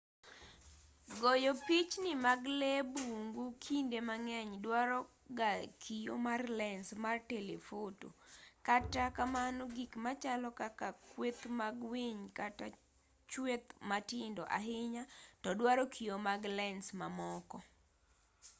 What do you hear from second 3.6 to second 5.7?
kinde mang'eny dwaro ga